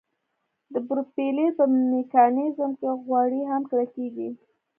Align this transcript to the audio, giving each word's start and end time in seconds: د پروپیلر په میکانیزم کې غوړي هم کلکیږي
د 0.73 0.75
پروپیلر 0.87 1.49
په 1.57 1.63
میکانیزم 1.93 2.71
کې 2.79 2.89
غوړي 3.05 3.41
هم 3.51 3.61
کلکیږي 3.71 4.29